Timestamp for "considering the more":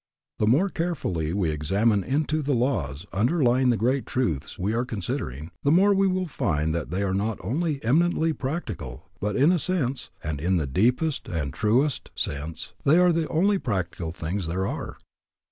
4.83-5.93